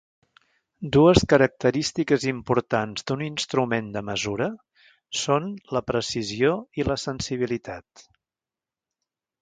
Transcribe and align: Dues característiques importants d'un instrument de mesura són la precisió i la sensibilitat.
Dues 0.95 1.25
característiques 1.33 2.25
importants 2.31 3.05
d'un 3.11 3.23
instrument 3.27 3.93
de 3.97 4.05
mesura 4.09 4.49
són 5.25 5.53
la 5.79 5.85
precisió 5.93 6.59
i 6.83 6.91
la 6.93 7.01
sensibilitat. 7.07 8.07